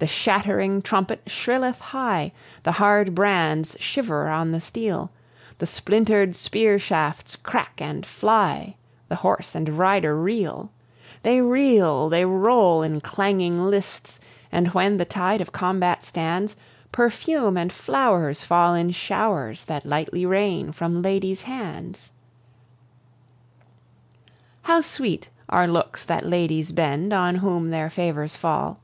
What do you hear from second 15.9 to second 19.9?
stands, Perfume and flowers fall in showers, That